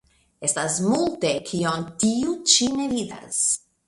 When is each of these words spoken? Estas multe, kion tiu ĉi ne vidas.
Estas 0.47 0.77
multe, 0.85 1.33
kion 1.49 1.85
tiu 2.05 2.33
ĉi 2.55 2.71
ne 2.81 2.89
vidas. 2.95 3.43